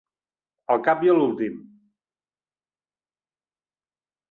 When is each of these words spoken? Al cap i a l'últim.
Al 0.75 0.79
cap 0.87 1.03
i 1.07 1.11
a 1.11 1.15
l'últim. 1.17 1.59